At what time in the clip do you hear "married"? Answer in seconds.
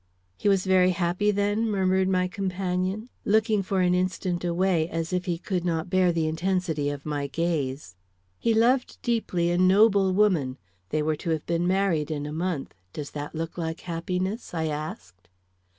11.67-12.09